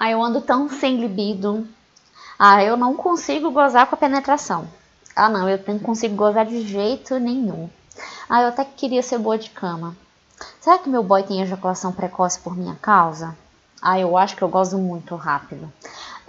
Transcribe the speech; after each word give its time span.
Ah, 0.00 0.08
eu 0.12 0.22
ando 0.22 0.40
tão 0.40 0.68
sem 0.68 1.00
libido. 1.00 1.66
Ah, 2.38 2.62
eu 2.62 2.76
não 2.76 2.94
consigo 2.94 3.50
gozar 3.50 3.88
com 3.88 3.96
a 3.96 3.98
penetração. 3.98 4.68
Ah, 5.16 5.28
não, 5.28 5.48
eu 5.48 5.58
não 5.66 5.80
consigo 5.80 6.14
gozar 6.14 6.46
de 6.46 6.64
jeito 6.64 7.18
nenhum. 7.18 7.68
Ah, 8.28 8.42
eu 8.42 8.48
até 8.50 8.64
queria 8.64 9.02
ser 9.02 9.18
boa 9.18 9.36
de 9.36 9.50
cama. 9.50 9.96
Será 10.60 10.78
que 10.78 10.88
meu 10.88 11.02
boy 11.02 11.24
tem 11.24 11.42
ejaculação 11.42 11.90
precoce 11.90 12.38
por 12.38 12.56
minha 12.56 12.76
causa? 12.76 13.36
Ah, 13.82 13.98
eu 13.98 14.16
acho 14.16 14.36
que 14.36 14.42
eu 14.42 14.48
gozo 14.48 14.78
muito 14.78 15.16
rápido. 15.16 15.68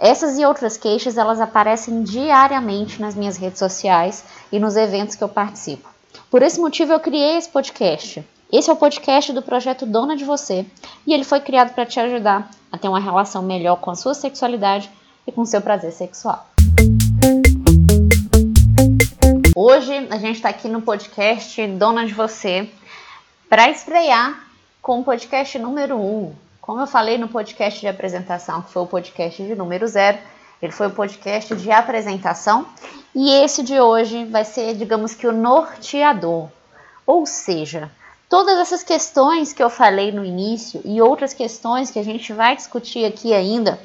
Essas 0.00 0.36
e 0.36 0.44
outras 0.44 0.76
queixas, 0.76 1.16
elas 1.16 1.40
aparecem 1.40 2.02
diariamente 2.02 3.00
nas 3.00 3.14
minhas 3.14 3.36
redes 3.36 3.60
sociais 3.60 4.24
e 4.50 4.58
nos 4.58 4.74
eventos 4.74 5.14
que 5.14 5.22
eu 5.22 5.28
participo. 5.28 5.88
Por 6.28 6.42
esse 6.42 6.58
motivo, 6.58 6.92
eu 6.92 6.98
criei 6.98 7.36
esse 7.36 7.48
podcast. 7.48 8.26
Esse 8.52 8.68
é 8.68 8.72
o 8.72 8.76
podcast 8.76 9.32
do 9.32 9.42
projeto 9.42 9.86
Dona 9.86 10.16
de 10.16 10.24
Você 10.24 10.66
e 11.06 11.14
ele 11.14 11.22
foi 11.22 11.38
criado 11.38 11.72
para 11.72 11.86
te 11.86 12.00
ajudar 12.00 12.50
a 12.72 12.76
ter 12.76 12.88
uma 12.88 12.98
relação 12.98 13.44
melhor 13.44 13.76
com 13.76 13.92
a 13.92 13.94
sua 13.94 14.12
sexualidade 14.12 14.90
e 15.24 15.30
com 15.30 15.42
o 15.42 15.46
seu 15.46 15.62
prazer 15.62 15.92
sexual. 15.92 16.48
Hoje 19.54 19.96
a 20.10 20.18
gente 20.18 20.34
está 20.34 20.48
aqui 20.48 20.66
no 20.66 20.82
podcast 20.82 21.64
Dona 21.68 22.04
de 22.04 22.12
Você 22.12 22.68
para 23.48 23.70
estrear 23.70 24.44
com 24.82 24.98
o 24.98 25.04
podcast 25.04 25.56
número 25.56 25.94
1. 25.96 26.00
Um. 26.00 26.34
Como 26.60 26.80
eu 26.80 26.88
falei 26.88 27.18
no 27.18 27.28
podcast 27.28 27.78
de 27.78 27.86
apresentação, 27.86 28.62
que 28.62 28.72
foi 28.72 28.82
o 28.82 28.86
podcast 28.86 29.40
de 29.40 29.54
número 29.54 29.86
0, 29.86 30.18
ele 30.60 30.72
foi 30.72 30.88
o 30.88 30.90
podcast 30.90 31.54
de 31.54 31.70
apresentação 31.70 32.66
e 33.14 33.30
esse 33.30 33.62
de 33.62 33.78
hoje 33.78 34.24
vai 34.24 34.44
ser, 34.44 34.74
digamos 34.74 35.14
que, 35.14 35.28
o 35.28 35.32
norteador. 35.32 36.48
Ou 37.06 37.24
seja, 37.26 37.92
Todas 38.30 38.58
essas 38.58 38.84
questões 38.84 39.52
que 39.52 39.60
eu 39.60 39.68
falei 39.68 40.12
no 40.12 40.24
início 40.24 40.80
e 40.84 41.02
outras 41.02 41.34
questões 41.34 41.90
que 41.90 41.98
a 41.98 42.04
gente 42.04 42.32
vai 42.32 42.54
discutir 42.54 43.04
aqui 43.04 43.34
ainda 43.34 43.76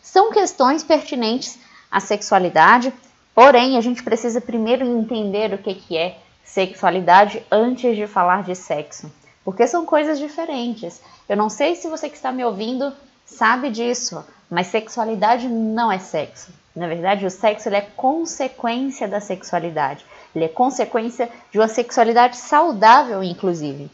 são 0.00 0.30
questões 0.30 0.84
pertinentes 0.84 1.58
à 1.90 1.98
sexualidade, 1.98 2.94
porém 3.34 3.76
a 3.76 3.80
gente 3.80 4.04
precisa 4.04 4.40
primeiro 4.40 4.86
entender 4.86 5.52
o 5.52 5.58
que, 5.58 5.74
que 5.74 5.96
é 5.96 6.16
sexualidade 6.44 7.44
antes 7.50 7.96
de 7.96 8.06
falar 8.06 8.44
de 8.44 8.54
sexo, 8.54 9.10
porque 9.44 9.66
são 9.66 9.84
coisas 9.84 10.16
diferentes. 10.16 11.02
Eu 11.28 11.36
não 11.36 11.50
sei 11.50 11.74
se 11.74 11.88
você 11.88 12.08
que 12.08 12.14
está 12.14 12.30
me 12.30 12.44
ouvindo 12.44 12.92
sabe 13.26 13.68
disso, 13.68 14.24
mas 14.48 14.68
sexualidade 14.68 15.48
não 15.48 15.90
é 15.90 15.98
sexo. 15.98 16.52
Na 16.72 16.86
verdade, 16.86 17.26
o 17.26 17.30
sexo 17.30 17.68
é 17.68 17.80
consequência 17.80 19.08
da 19.08 19.20
sexualidade. 19.20 20.06
Ele 20.34 20.44
é 20.44 20.48
consequência 20.48 21.28
de 21.50 21.58
uma 21.58 21.68
sexualidade 21.68 22.36
saudável, 22.36 23.22
inclusive. 23.22 23.90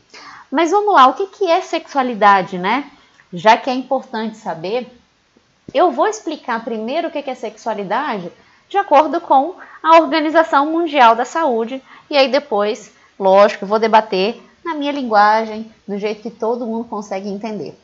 Mas 0.50 0.70
vamos 0.70 0.94
lá, 0.94 1.06
o 1.06 1.14
que, 1.14 1.26
que 1.26 1.50
é 1.50 1.60
sexualidade, 1.60 2.58
né? 2.58 2.90
Já 3.32 3.56
que 3.56 3.68
é 3.68 3.74
importante 3.74 4.36
saber, 4.36 4.86
eu 5.72 5.90
vou 5.90 6.06
explicar 6.06 6.64
primeiro 6.64 7.08
o 7.08 7.10
que, 7.10 7.22
que 7.22 7.30
é 7.30 7.34
sexualidade 7.34 8.30
de 8.68 8.78
acordo 8.78 9.20
com 9.20 9.54
a 9.82 9.96
Organização 9.98 10.66
Mundial 10.66 11.14
da 11.14 11.24
Saúde, 11.24 11.82
e 12.10 12.16
aí 12.16 12.30
depois, 12.30 12.92
lógico, 13.18 13.66
vou 13.66 13.78
debater 13.78 14.42
na 14.64 14.74
minha 14.74 14.92
linguagem, 14.92 15.70
do 15.86 15.98
jeito 15.98 16.22
que 16.22 16.30
todo 16.30 16.66
mundo 16.66 16.84
consegue 16.88 17.28
entender. 17.28 17.78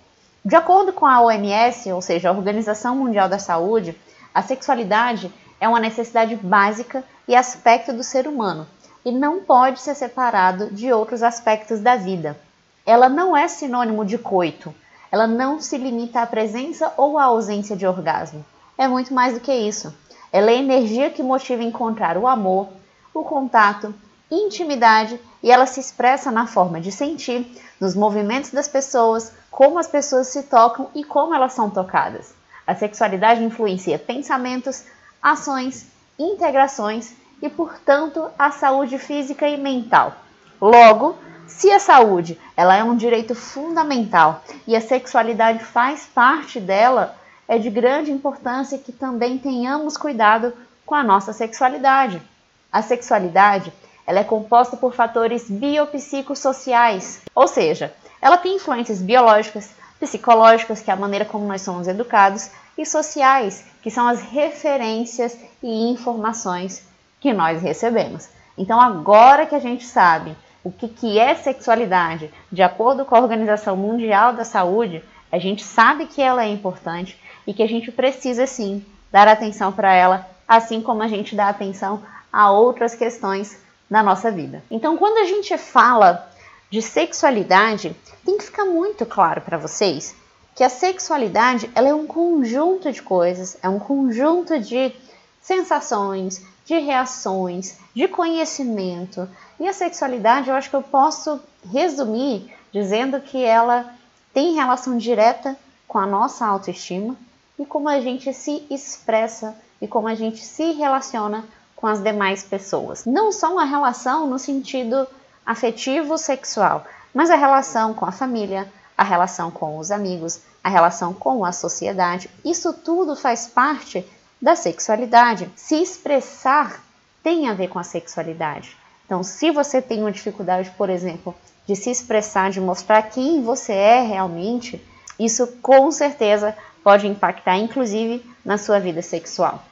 De 0.44 0.56
acordo 0.56 0.92
com 0.92 1.06
a 1.06 1.20
OMS, 1.20 1.92
ou 1.92 2.00
seja, 2.00 2.30
a 2.30 2.32
Organização 2.32 2.96
Mundial 2.96 3.28
da 3.28 3.38
Saúde, 3.38 3.94
a 4.34 4.42
sexualidade 4.42 5.30
é 5.60 5.68
uma 5.68 5.78
necessidade 5.78 6.34
básica 6.36 7.04
e 7.30 7.36
aspecto 7.36 7.92
do 7.92 8.02
ser 8.02 8.26
humano 8.26 8.66
e 9.04 9.12
não 9.12 9.44
pode 9.44 9.80
ser 9.80 9.94
separado 9.94 10.66
de 10.72 10.92
outros 10.92 11.22
aspectos 11.22 11.78
da 11.78 11.94
vida. 11.94 12.36
Ela 12.84 13.08
não 13.08 13.36
é 13.36 13.46
sinônimo 13.46 14.04
de 14.04 14.18
coito, 14.18 14.74
ela 15.12 15.28
não 15.28 15.60
se 15.60 15.78
limita 15.78 16.22
à 16.22 16.26
presença 16.26 16.92
ou 16.96 17.16
à 17.16 17.26
ausência 17.26 17.76
de 17.76 17.86
orgasmo. 17.86 18.44
É 18.76 18.88
muito 18.88 19.14
mais 19.14 19.34
do 19.34 19.38
que 19.38 19.54
isso. 19.54 19.94
Ela 20.32 20.50
é 20.50 20.56
energia 20.56 21.08
que 21.08 21.22
motiva 21.22 21.62
encontrar 21.62 22.18
o 22.18 22.26
amor, 22.26 22.66
o 23.14 23.22
contato, 23.22 23.94
intimidade 24.28 25.20
e 25.40 25.52
ela 25.52 25.66
se 25.66 25.78
expressa 25.78 26.32
na 26.32 26.48
forma 26.48 26.80
de 26.80 26.90
sentir, 26.90 27.46
nos 27.80 27.94
movimentos 27.94 28.50
das 28.50 28.66
pessoas, 28.66 29.32
como 29.52 29.78
as 29.78 29.86
pessoas 29.86 30.26
se 30.26 30.42
tocam 30.42 30.90
e 30.96 31.04
como 31.04 31.32
elas 31.32 31.52
são 31.52 31.70
tocadas. 31.70 32.34
A 32.66 32.74
sexualidade 32.74 33.44
influencia 33.44 34.00
pensamentos, 34.00 34.82
ações, 35.22 35.86
integrações 36.18 37.19
e, 37.42 37.48
portanto, 37.48 38.30
a 38.38 38.50
saúde 38.50 38.98
física 38.98 39.48
e 39.48 39.56
mental. 39.56 40.14
Logo, 40.60 41.16
se 41.46 41.70
a 41.70 41.78
saúde 41.78 42.38
ela 42.56 42.76
é 42.76 42.84
um 42.84 42.96
direito 42.96 43.34
fundamental 43.34 44.42
e 44.66 44.76
a 44.76 44.80
sexualidade 44.80 45.64
faz 45.64 46.06
parte 46.06 46.60
dela, 46.60 47.16
é 47.48 47.58
de 47.58 47.68
grande 47.68 48.12
importância 48.12 48.78
que 48.78 48.92
também 48.92 49.36
tenhamos 49.38 49.96
cuidado 49.96 50.52
com 50.86 50.94
a 50.94 51.02
nossa 51.02 51.32
sexualidade. 51.32 52.22
A 52.70 52.82
sexualidade 52.82 53.72
ela 54.06 54.20
é 54.20 54.24
composta 54.24 54.76
por 54.76 54.94
fatores 54.94 55.48
biopsicossociais, 55.50 57.22
ou 57.34 57.46
seja, 57.46 57.94
ela 58.20 58.36
tem 58.36 58.56
influências 58.56 59.00
biológicas, 59.00 59.70
psicológicas, 59.98 60.80
que 60.80 60.90
é 60.90 60.94
a 60.94 60.96
maneira 60.96 61.24
como 61.24 61.46
nós 61.46 61.62
somos 61.62 61.86
educados, 61.86 62.50
e 62.76 62.86
sociais, 62.86 63.64
que 63.82 63.90
são 63.90 64.08
as 64.08 64.20
referências 64.20 65.36
e 65.62 65.90
informações 65.90 66.89
que 67.20 67.32
nós 67.32 67.62
recebemos. 67.62 68.28
Então, 68.56 68.80
agora 68.80 69.46
que 69.46 69.54
a 69.54 69.60
gente 69.60 69.84
sabe 69.84 70.36
o 70.64 70.70
que, 70.70 70.88
que 70.88 71.18
é 71.18 71.34
sexualidade, 71.34 72.30
de 72.50 72.62
acordo 72.62 73.04
com 73.04 73.14
a 73.14 73.20
Organização 73.20 73.76
Mundial 73.76 74.32
da 74.32 74.44
Saúde, 74.44 75.02
a 75.30 75.38
gente 75.38 75.62
sabe 75.62 76.06
que 76.06 76.20
ela 76.20 76.44
é 76.44 76.48
importante 76.48 77.18
e 77.46 77.54
que 77.54 77.62
a 77.62 77.68
gente 77.68 77.90
precisa 77.92 78.46
sim 78.46 78.84
dar 79.10 79.28
atenção 79.28 79.72
para 79.72 79.92
ela, 79.92 80.28
assim 80.46 80.80
como 80.80 81.02
a 81.02 81.08
gente 81.08 81.34
dá 81.34 81.48
atenção 81.48 82.02
a 82.32 82.50
outras 82.50 82.94
questões 82.94 83.58
da 83.90 84.02
nossa 84.02 84.30
vida. 84.30 84.62
Então, 84.70 84.96
quando 84.96 85.18
a 85.18 85.24
gente 85.24 85.56
fala 85.56 86.28
de 86.70 86.80
sexualidade, 86.80 87.96
tem 88.24 88.38
que 88.38 88.44
ficar 88.44 88.64
muito 88.64 89.04
claro 89.04 89.40
para 89.40 89.58
vocês 89.58 90.14
que 90.54 90.62
a 90.62 90.68
sexualidade 90.68 91.70
ela 91.74 91.88
é 91.88 91.94
um 91.94 92.06
conjunto 92.06 92.92
de 92.92 93.02
coisas, 93.02 93.56
é 93.62 93.68
um 93.68 93.78
conjunto 93.78 94.58
de 94.60 94.92
sensações, 95.40 96.44
de 96.70 96.78
reações, 96.78 97.76
de 97.92 98.06
conhecimento. 98.06 99.28
E 99.58 99.66
a 99.66 99.72
sexualidade, 99.72 100.48
eu 100.48 100.54
acho 100.54 100.70
que 100.70 100.76
eu 100.76 100.82
posso 100.82 101.40
resumir 101.68 102.54
dizendo 102.72 103.20
que 103.20 103.42
ela 103.42 103.92
tem 104.32 104.54
relação 104.54 104.96
direta 104.96 105.56
com 105.88 105.98
a 105.98 106.06
nossa 106.06 106.46
autoestima 106.46 107.16
e 107.58 107.66
como 107.66 107.88
a 107.88 108.00
gente 108.00 108.32
se 108.32 108.64
expressa 108.70 109.56
e 109.82 109.88
como 109.88 110.06
a 110.06 110.14
gente 110.14 110.44
se 110.44 110.70
relaciona 110.70 111.44
com 111.74 111.88
as 111.88 112.00
demais 112.00 112.44
pessoas. 112.44 113.04
Não 113.04 113.32
só 113.32 113.52
uma 113.52 113.64
relação 113.64 114.28
no 114.28 114.38
sentido 114.38 115.08
afetivo 115.44 116.16
sexual, 116.16 116.84
mas 117.12 117.30
a 117.30 117.34
relação 117.34 117.92
com 117.94 118.06
a 118.06 118.12
família, 118.12 118.72
a 118.96 119.02
relação 119.02 119.50
com 119.50 119.76
os 119.76 119.90
amigos, 119.90 120.38
a 120.62 120.68
relação 120.68 121.12
com 121.12 121.44
a 121.44 121.50
sociedade. 121.50 122.30
Isso 122.44 122.72
tudo 122.72 123.16
faz 123.16 123.48
parte 123.48 124.06
da 124.40 124.56
sexualidade. 124.56 125.50
Se 125.56 125.76
expressar 125.76 126.82
tem 127.22 127.48
a 127.48 127.54
ver 127.54 127.68
com 127.68 127.78
a 127.78 127.84
sexualidade. 127.84 128.76
Então, 129.04 129.22
se 129.22 129.50
você 129.50 129.82
tem 129.82 130.00
uma 130.00 130.12
dificuldade, 130.12 130.70
por 130.78 130.88
exemplo, 130.88 131.34
de 131.66 131.76
se 131.76 131.90
expressar, 131.90 132.50
de 132.50 132.60
mostrar 132.60 133.02
quem 133.02 133.42
você 133.42 133.72
é 133.72 134.00
realmente, 134.00 134.80
isso 135.18 135.46
com 135.60 135.90
certeza 135.90 136.56
pode 136.82 137.06
impactar, 137.06 137.56
inclusive, 137.58 138.24
na 138.44 138.56
sua 138.56 138.78
vida 138.78 139.02
sexual. 139.02 139.62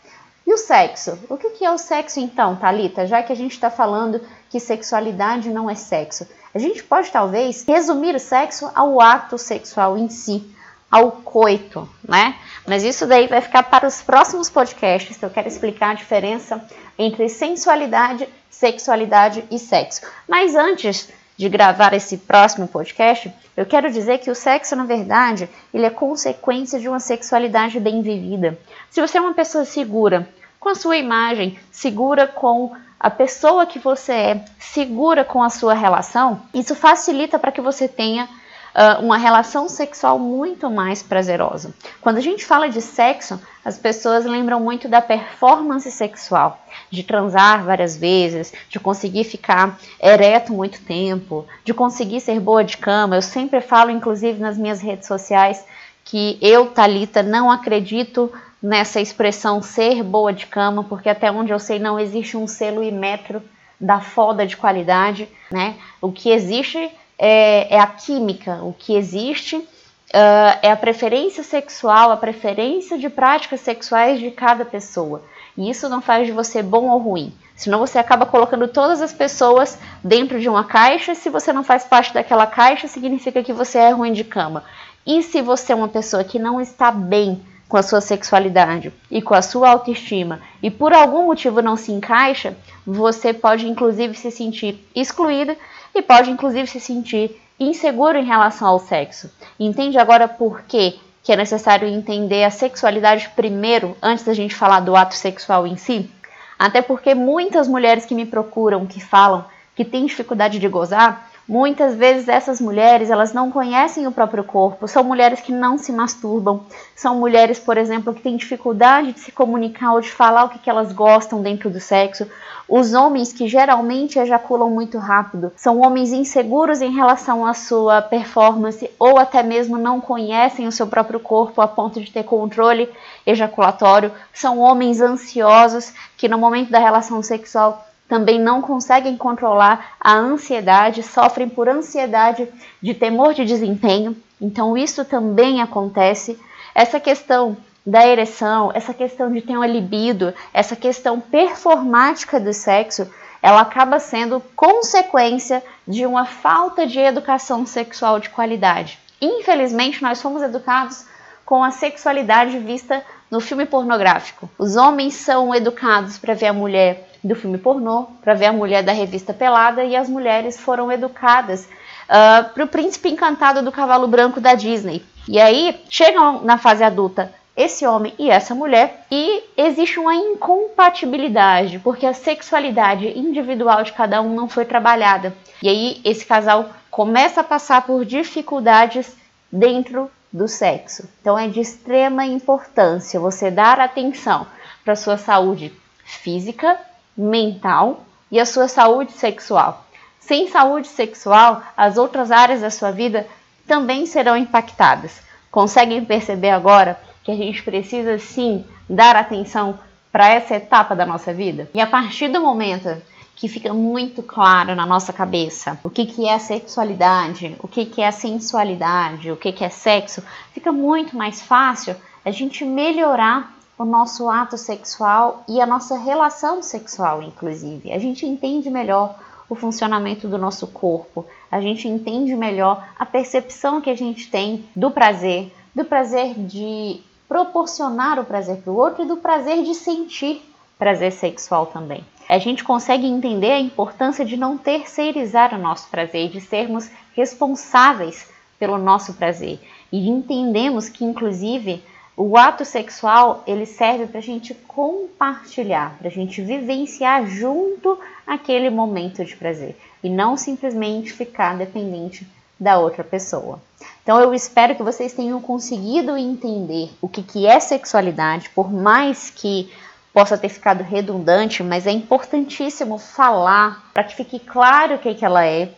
E 0.46 0.52
o 0.52 0.56
sexo? 0.56 1.18
O 1.28 1.36
que 1.36 1.64
é 1.64 1.70
o 1.70 1.78
sexo 1.78 2.20
então, 2.20 2.56
Talita? 2.56 3.06
Já 3.06 3.22
que 3.22 3.32
a 3.32 3.36
gente 3.36 3.52
está 3.52 3.70
falando 3.70 4.20
que 4.48 4.58
sexualidade 4.58 5.50
não 5.50 5.68
é 5.68 5.74
sexo, 5.74 6.26
a 6.54 6.58
gente 6.58 6.82
pode 6.82 7.10
talvez 7.10 7.64
resumir 7.66 8.14
o 8.14 8.20
sexo 8.20 8.70
ao 8.74 9.00
ato 9.00 9.36
sexual 9.36 9.98
em 9.98 10.08
si, 10.08 10.50
ao 10.90 11.12
coito, 11.12 11.88
né? 12.06 12.36
Mas 12.66 12.82
isso 12.82 13.06
daí 13.06 13.26
vai 13.26 13.40
ficar 13.40 13.62
para 13.64 13.86
os 13.86 14.02
próximos 14.02 14.48
podcasts, 14.48 15.16
que 15.16 15.24
eu 15.24 15.30
quero 15.30 15.48
explicar 15.48 15.90
a 15.90 15.94
diferença 15.94 16.64
entre 16.98 17.28
sensualidade, 17.28 18.28
sexualidade 18.50 19.44
e 19.50 19.58
sexo. 19.58 20.02
Mas 20.26 20.54
antes 20.54 21.08
de 21.36 21.48
gravar 21.48 21.94
esse 21.94 22.16
próximo 22.18 22.66
podcast, 22.66 23.32
eu 23.56 23.64
quero 23.64 23.90
dizer 23.90 24.18
que 24.18 24.30
o 24.30 24.34
sexo, 24.34 24.74
na 24.74 24.84
verdade, 24.84 25.48
ele 25.72 25.86
é 25.86 25.90
consequência 25.90 26.80
de 26.80 26.88
uma 26.88 26.98
sexualidade 26.98 27.78
bem 27.78 28.02
vivida. 28.02 28.58
Se 28.90 29.00
você 29.00 29.18
é 29.18 29.20
uma 29.20 29.34
pessoa 29.34 29.64
segura, 29.64 30.28
com 30.58 30.68
a 30.68 30.74
sua 30.74 30.96
imagem, 30.96 31.58
segura 31.70 32.26
com 32.26 32.74
a 32.98 33.08
pessoa 33.08 33.66
que 33.66 33.78
você 33.78 34.12
é, 34.12 34.44
segura 34.58 35.24
com 35.24 35.40
a 35.42 35.50
sua 35.50 35.74
relação, 35.74 36.42
isso 36.52 36.74
facilita 36.74 37.38
para 37.38 37.52
que 37.52 37.60
você 37.60 37.86
tenha 37.86 38.28
uh, 38.74 39.02
uma 39.04 39.16
relação 39.16 39.68
sexual 39.68 40.18
muito 40.18 40.70
mais 40.70 41.02
prazerosa. 41.02 41.74
Quando 42.00 42.18
a 42.18 42.20
gente 42.20 42.44
fala 42.44 42.68
de 42.68 42.80
sexo, 42.80 43.40
as 43.64 43.78
pessoas 43.78 44.24
lembram 44.24 44.60
muito 44.60 44.88
da 44.88 45.00
performance 45.00 45.90
sexual, 45.90 46.58
de 46.90 47.02
transar 47.02 47.64
várias 47.64 47.96
vezes, 47.96 48.52
de 48.68 48.80
conseguir 48.80 49.24
ficar 49.24 49.78
ereto 50.00 50.52
muito 50.52 50.80
tempo, 50.82 51.46
de 51.64 51.74
conseguir 51.74 52.20
ser 52.20 52.40
boa 52.40 52.64
de 52.64 52.76
cama. 52.76 53.16
Eu 53.16 53.22
sempre 53.22 53.60
falo, 53.60 53.90
inclusive 53.90 54.40
nas 54.40 54.56
minhas 54.56 54.80
redes 54.80 55.06
sociais, 55.06 55.64
que 56.04 56.38
eu, 56.40 56.66
Talita, 56.66 57.22
não 57.22 57.50
acredito 57.50 58.32
nessa 58.62 59.00
expressão 59.00 59.62
ser 59.62 60.02
boa 60.02 60.32
de 60.32 60.46
cama, 60.46 60.82
porque 60.84 61.08
até 61.08 61.30
onde 61.30 61.52
eu 61.52 61.58
sei 61.58 61.78
não 61.78 61.98
existe 61.98 62.36
um 62.36 62.46
selo 62.46 62.82
e 62.82 62.90
metro 62.90 63.42
da 63.80 64.00
foda 64.00 64.46
de 64.46 64.56
qualidade, 64.56 65.28
né? 65.50 65.76
O 66.00 66.10
que 66.10 66.30
existe 66.30 66.90
é, 67.18 67.74
é 67.74 67.80
a 67.80 67.86
química, 67.86 68.62
o 68.62 68.72
que 68.72 68.94
existe 68.94 69.56
uh, 69.56 70.58
é 70.62 70.70
a 70.70 70.76
preferência 70.76 71.42
sexual, 71.42 72.12
a 72.12 72.16
preferência 72.16 72.98
de 72.98 73.08
práticas 73.08 73.60
sexuais 73.60 74.20
de 74.20 74.30
cada 74.30 74.64
pessoa. 74.64 75.22
E 75.56 75.68
isso 75.68 75.88
não 75.88 76.00
faz 76.00 76.26
de 76.26 76.32
você 76.32 76.62
bom 76.62 76.88
ou 76.88 76.98
ruim. 76.98 77.32
Senão 77.56 77.80
você 77.80 77.98
acaba 77.98 78.24
colocando 78.24 78.68
todas 78.68 79.02
as 79.02 79.12
pessoas 79.12 79.76
dentro 80.02 80.38
de 80.38 80.48
uma 80.48 80.62
caixa. 80.62 81.16
Se 81.16 81.28
você 81.28 81.52
não 81.52 81.64
faz 81.64 81.84
parte 81.84 82.14
daquela 82.14 82.46
caixa, 82.46 82.86
significa 82.86 83.42
que 83.42 83.52
você 83.52 83.78
é 83.78 83.90
ruim 83.90 84.12
de 84.12 84.22
cama. 84.22 84.62
E 85.04 85.22
se 85.22 85.42
você 85.42 85.72
é 85.72 85.76
uma 85.76 85.88
pessoa 85.88 86.22
que 86.22 86.38
não 86.38 86.60
está 86.60 86.92
bem 86.92 87.42
com 87.68 87.76
a 87.76 87.82
sua 87.82 88.00
sexualidade 88.00 88.92
e 89.10 89.20
com 89.20 89.34
a 89.34 89.42
sua 89.42 89.70
autoestima 89.70 90.40
e 90.62 90.70
por 90.70 90.92
algum 90.92 91.26
motivo 91.26 91.62
não 91.62 91.76
se 91.76 91.92
encaixa, 91.92 92.56
você 92.86 93.32
pode 93.32 93.68
inclusive 93.68 94.14
se 94.14 94.30
sentir 94.30 94.84
excluída 94.94 95.56
e 95.94 96.02
pode 96.02 96.30
inclusive 96.30 96.66
se 96.66 96.80
sentir 96.80 97.40
inseguro 97.58 98.18
em 98.18 98.24
relação 98.24 98.68
ao 98.68 98.78
sexo. 98.78 99.30
Entende 99.58 99.98
agora 99.98 100.28
por 100.28 100.62
quê 100.62 100.96
que 101.22 101.32
é 101.32 101.36
necessário 101.36 101.86
entender 101.86 102.44
a 102.44 102.50
sexualidade 102.50 103.30
primeiro, 103.36 103.96
antes 104.02 104.24
da 104.24 104.32
gente 104.32 104.54
falar 104.54 104.80
do 104.80 104.96
ato 104.96 105.14
sexual 105.14 105.66
em 105.66 105.76
si? 105.76 106.10
Até 106.58 106.80
porque 106.80 107.14
muitas 107.14 107.68
mulheres 107.68 108.06
que 108.06 108.14
me 108.14 108.24
procuram, 108.24 108.86
que 108.86 109.00
falam 109.00 109.44
que 109.76 109.84
têm 109.84 110.06
dificuldade 110.06 110.58
de 110.58 110.66
gozar, 110.66 111.30
Muitas 111.48 111.94
vezes 111.94 112.28
essas 112.28 112.60
mulheres, 112.60 113.08
elas 113.08 113.32
não 113.32 113.50
conhecem 113.50 114.06
o 114.06 114.12
próprio 114.12 114.44
corpo, 114.44 114.86
são 114.86 115.02
mulheres 115.02 115.40
que 115.40 115.50
não 115.50 115.78
se 115.78 115.90
masturbam, 115.90 116.66
são 116.94 117.18
mulheres, 117.18 117.58
por 117.58 117.78
exemplo, 117.78 118.12
que 118.12 118.20
têm 118.20 118.36
dificuldade 118.36 119.12
de 119.12 119.20
se 119.20 119.32
comunicar 119.32 119.94
ou 119.94 120.00
de 120.02 120.12
falar 120.12 120.44
o 120.44 120.50
que, 120.50 120.58
que 120.58 120.68
elas 120.68 120.92
gostam 120.92 121.40
dentro 121.40 121.70
do 121.70 121.80
sexo. 121.80 122.26
Os 122.68 122.92
homens 122.92 123.32
que 123.32 123.48
geralmente 123.48 124.18
ejaculam 124.18 124.68
muito 124.68 124.98
rápido, 124.98 125.50
são 125.56 125.80
homens 125.80 126.12
inseguros 126.12 126.82
em 126.82 126.94
relação 126.94 127.46
à 127.46 127.54
sua 127.54 128.02
performance 128.02 128.90
ou 128.98 129.16
até 129.16 129.42
mesmo 129.42 129.78
não 129.78 130.02
conhecem 130.02 130.66
o 130.66 130.72
seu 130.72 130.86
próprio 130.86 131.18
corpo 131.18 131.62
a 131.62 131.66
ponto 131.66 131.98
de 131.98 132.12
ter 132.12 132.24
controle 132.24 132.90
ejaculatório, 133.26 134.12
são 134.34 134.58
homens 134.58 135.00
ansiosos 135.00 135.94
que 136.14 136.28
no 136.28 136.36
momento 136.36 136.70
da 136.70 136.78
relação 136.78 137.22
sexual 137.22 137.87
também 138.08 138.40
não 138.40 138.62
conseguem 138.62 139.16
controlar 139.16 139.96
a 140.00 140.14
ansiedade, 140.14 141.02
sofrem 141.02 141.48
por 141.48 141.68
ansiedade 141.68 142.48
de 142.80 142.94
temor 142.94 143.34
de 143.34 143.44
desempenho. 143.44 144.16
Então, 144.40 144.76
isso 144.76 145.04
também 145.04 145.60
acontece. 145.60 146.40
Essa 146.74 146.98
questão 146.98 147.56
da 147.84 148.06
ereção, 148.06 148.70
essa 148.74 148.94
questão 148.94 149.30
de 149.30 149.42
ter 149.42 149.56
uma 149.56 149.66
libido, 149.66 150.32
essa 150.52 150.74
questão 150.74 151.20
performática 151.20 152.40
do 152.40 152.52
sexo, 152.52 153.08
ela 153.42 153.60
acaba 153.60 153.98
sendo 153.98 154.42
consequência 154.56 155.62
de 155.86 156.04
uma 156.04 156.24
falta 156.24 156.86
de 156.86 156.98
educação 156.98 157.64
sexual 157.64 158.18
de 158.18 158.30
qualidade. 158.30 158.98
Infelizmente, 159.20 160.02
nós 160.02 160.20
fomos 160.20 160.42
educados 160.42 161.04
com 161.44 161.64
a 161.64 161.70
sexualidade 161.70 162.58
vista 162.58 163.02
no 163.30 163.40
filme 163.40 163.64
pornográfico. 163.64 164.50
Os 164.58 164.76
homens 164.76 165.14
são 165.14 165.54
educados 165.54 166.18
para 166.18 166.34
ver 166.34 166.48
a 166.48 166.52
mulher 166.52 167.07
do 167.22 167.34
filme 167.34 167.58
pornô, 167.58 168.06
para 168.22 168.34
ver 168.34 168.46
a 168.46 168.52
mulher 168.52 168.82
da 168.82 168.92
revista 168.92 169.34
pelada, 169.34 169.84
e 169.84 169.96
as 169.96 170.08
mulheres 170.08 170.58
foram 170.58 170.90
educadas 170.90 171.64
uh, 171.64 171.68
ah, 172.08 172.50
para 172.54 172.64
o 172.64 172.68
príncipe 172.68 173.08
encantado 173.08 173.62
do 173.62 173.72
cavalo 173.72 174.06
branco 174.06 174.40
da 174.40 174.54
Disney. 174.54 175.04
E 175.26 175.38
aí 175.40 175.80
chegam 175.90 176.42
na 176.42 176.58
fase 176.58 176.82
adulta 176.82 177.32
esse 177.58 177.84
homem 177.84 178.14
e 178.16 178.30
essa 178.30 178.54
mulher, 178.54 179.04
e 179.10 179.42
existe 179.56 179.98
uma 179.98 180.14
incompatibilidade, 180.14 181.80
porque 181.80 182.06
a 182.06 182.14
sexualidade 182.14 183.08
individual 183.18 183.82
de 183.82 183.92
cada 183.92 184.22
um 184.22 184.32
não 184.32 184.48
foi 184.48 184.64
trabalhada. 184.64 185.34
E 185.60 185.68
aí 185.68 186.00
esse 186.04 186.24
casal 186.24 186.70
começa 186.88 187.40
a 187.40 187.44
passar 187.44 187.84
por 187.84 188.04
dificuldades 188.04 189.16
dentro 189.50 190.08
do 190.32 190.46
sexo. 190.46 191.08
Então 191.20 191.36
é 191.36 191.48
de 191.48 191.58
extrema 191.58 192.24
importância 192.24 193.18
você 193.18 193.50
dar 193.50 193.80
atenção 193.80 194.46
para 194.84 194.94
sua 194.94 195.18
saúde 195.18 195.72
física, 196.04 196.78
mental 197.18 198.04
e 198.30 198.38
a 198.38 198.46
sua 198.46 198.68
saúde 198.68 199.12
sexual. 199.12 199.84
Sem 200.20 200.48
saúde 200.48 200.86
sexual, 200.86 201.62
as 201.76 201.96
outras 201.96 202.30
áreas 202.30 202.60
da 202.60 202.70
sua 202.70 202.92
vida 202.92 203.26
também 203.66 204.06
serão 204.06 204.36
impactadas. 204.36 205.20
Conseguem 205.50 206.04
perceber 206.04 206.50
agora 206.50 207.00
que 207.24 207.32
a 207.32 207.34
gente 207.34 207.62
precisa 207.62 208.18
sim 208.18 208.64
dar 208.88 209.16
atenção 209.16 209.78
para 210.12 210.28
essa 210.28 210.54
etapa 210.54 210.94
da 210.94 211.04
nossa 211.04 211.32
vida? 211.32 211.68
E 211.74 211.80
a 211.80 211.86
partir 211.86 212.28
do 212.28 212.40
momento 212.40 212.96
que 213.34 213.48
fica 213.48 213.72
muito 213.72 214.22
claro 214.22 214.74
na 214.74 214.84
nossa 214.84 215.12
cabeça 215.12 215.78
o 215.84 215.90
que, 215.90 216.06
que 216.06 216.28
é 216.28 216.38
sexualidade, 216.38 217.56
o 217.60 217.68
que, 217.68 217.84
que 217.84 218.02
é 218.02 218.10
sensualidade, 218.10 219.30
o 219.30 219.36
que, 219.36 219.52
que 219.52 219.64
é 219.64 219.68
sexo, 219.68 220.22
fica 220.52 220.72
muito 220.72 221.16
mais 221.16 221.40
fácil 221.40 221.94
a 222.24 222.30
gente 222.30 222.64
melhorar 222.64 223.57
o 223.78 223.84
nosso 223.84 224.28
ato 224.28 224.58
sexual 224.58 225.44
e 225.48 225.60
a 225.60 225.66
nossa 225.66 225.96
relação 225.96 226.62
sexual, 226.62 227.22
inclusive. 227.22 227.92
A 227.92 227.98
gente 227.98 228.26
entende 228.26 228.68
melhor 228.68 229.16
o 229.48 229.54
funcionamento 229.54 230.28
do 230.28 230.36
nosso 230.36 230.66
corpo, 230.66 231.24
a 231.50 231.60
gente 231.60 231.88
entende 231.88 232.34
melhor 232.36 232.86
a 232.98 233.06
percepção 233.06 233.80
que 233.80 233.88
a 233.88 233.96
gente 233.96 234.30
tem 234.30 234.68
do 234.76 234.90
prazer, 234.90 235.52
do 235.74 235.84
prazer 235.84 236.34
de 236.34 237.00
proporcionar 237.28 238.18
o 238.18 238.24
prazer 238.24 238.56
para 238.56 238.72
o 238.72 238.76
outro 238.76 239.04
e 239.04 239.08
do 239.08 239.16
prazer 239.16 239.62
de 239.62 239.74
sentir 239.74 240.42
prazer 240.78 241.12
sexual 241.12 241.66
também. 241.66 242.04
A 242.28 242.38
gente 242.38 242.62
consegue 242.62 243.06
entender 243.06 243.52
a 243.52 243.60
importância 243.60 244.24
de 244.24 244.36
não 244.36 244.58
terceirizar 244.58 245.54
o 245.54 245.58
nosso 245.58 245.88
prazer, 245.88 246.28
de 246.28 246.40
sermos 246.40 246.90
responsáveis 247.14 248.28
pelo 248.58 248.76
nosso 248.76 249.14
prazer. 249.14 249.58
E 249.90 250.08
entendemos 250.08 250.88
que, 250.88 251.04
inclusive, 251.04 251.82
o 252.20 252.36
ato 252.36 252.64
sexual 252.64 253.44
ele 253.46 253.64
serve 253.64 254.08
para 254.08 254.18
a 254.18 254.22
gente 254.22 254.52
compartilhar, 254.52 255.96
para 255.98 256.08
a 256.08 256.10
gente 256.10 256.42
vivenciar 256.42 257.24
junto 257.28 257.96
aquele 258.26 258.68
momento 258.70 259.24
de 259.24 259.36
prazer 259.36 259.78
e 260.02 260.10
não 260.10 260.36
simplesmente 260.36 261.12
ficar 261.12 261.56
dependente 261.56 262.26
da 262.58 262.76
outra 262.76 263.04
pessoa. 263.04 263.60
Então 264.02 264.20
eu 264.20 264.34
espero 264.34 264.74
que 264.74 264.82
vocês 264.82 265.12
tenham 265.12 265.40
conseguido 265.40 266.16
entender 266.16 266.90
o 267.00 267.08
que, 267.08 267.22
que 267.22 267.46
é 267.46 267.60
sexualidade, 267.60 268.50
por 268.50 268.68
mais 268.72 269.30
que 269.30 269.72
possa 270.12 270.36
ter 270.36 270.48
ficado 270.48 270.82
redundante, 270.82 271.62
mas 271.62 271.86
é 271.86 271.92
importantíssimo 271.92 272.98
falar 272.98 273.92
para 273.94 274.02
que 274.02 274.16
fique 274.16 274.40
claro 274.40 274.96
o 274.96 274.98
que, 274.98 275.14
que 275.14 275.24
ela 275.24 275.46
é, 275.46 275.70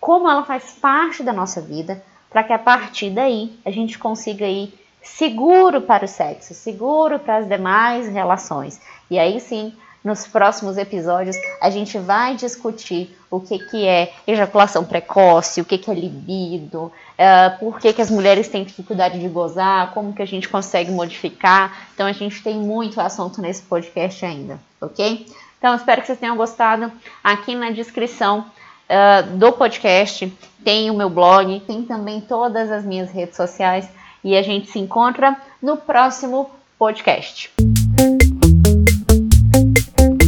como 0.00 0.30
ela 0.30 0.44
faz 0.44 0.76
parte 0.80 1.24
da 1.24 1.32
nossa 1.32 1.60
vida, 1.60 2.00
para 2.30 2.44
que 2.44 2.52
a 2.52 2.58
partir 2.58 3.10
daí 3.10 3.58
a 3.66 3.70
gente 3.72 3.98
consiga 3.98 4.46
ir 4.46 4.72
seguro 5.16 5.80
para 5.80 6.04
o 6.04 6.08
sexo, 6.08 6.54
seguro 6.54 7.18
para 7.18 7.38
as 7.38 7.48
demais 7.48 8.08
relações. 8.08 8.80
E 9.10 9.18
aí 9.18 9.40
sim, 9.40 9.72
nos 10.04 10.26
próximos 10.26 10.76
episódios, 10.76 11.36
a 11.60 11.70
gente 11.70 11.98
vai 11.98 12.36
discutir 12.36 13.16
o 13.30 13.40
que, 13.40 13.58
que 13.58 13.86
é 13.86 14.12
ejaculação 14.26 14.84
precoce, 14.84 15.60
o 15.60 15.64
que, 15.64 15.76
que 15.76 15.90
é 15.90 15.94
libido, 15.94 16.84
uh, 16.84 17.58
por 17.58 17.78
que, 17.78 17.92
que 17.92 18.00
as 18.00 18.10
mulheres 18.10 18.48
têm 18.48 18.64
dificuldade 18.64 19.18
de 19.18 19.28
gozar, 19.28 19.92
como 19.92 20.12
que 20.12 20.22
a 20.22 20.26
gente 20.26 20.48
consegue 20.48 20.90
modificar. 20.90 21.88
Então, 21.94 22.06
a 22.06 22.12
gente 22.12 22.42
tem 22.42 22.56
muito 22.56 23.00
assunto 23.00 23.40
nesse 23.40 23.62
podcast 23.62 24.24
ainda, 24.24 24.58
ok? 24.80 25.26
Então, 25.58 25.74
espero 25.74 26.00
que 26.00 26.06
vocês 26.06 26.20
tenham 26.20 26.36
gostado. 26.36 26.90
Aqui 27.22 27.54
na 27.54 27.70
descrição 27.70 28.46
uh, 28.88 29.36
do 29.36 29.52
podcast 29.52 30.32
tem 30.64 30.90
o 30.90 30.94
meu 30.94 31.10
blog, 31.10 31.60
tem 31.66 31.82
também 31.82 32.20
todas 32.20 32.70
as 32.70 32.84
minhas 32.84 33.10
redes 33.10 33.36
sociais 33.36 33.88
e 34.22 34.36
a 34.36 34.42
gente 34.42 34.70
se 34.70 34.78
encontra 34.78 35.36
no 35.62 35.76
próximo 35.76 36.50
podcast. 36.78 37.50